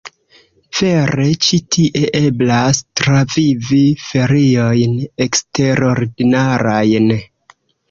[0.77, 7.17] Vere ĉi tie eblas travivi feriojn eksterordinarajn!